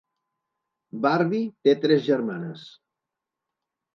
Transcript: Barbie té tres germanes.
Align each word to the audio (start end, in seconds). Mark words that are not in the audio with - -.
Barbie 1.03 1.51
té 1.67 1.75
tres 1.83 2.01
germanes. 2.07 2.63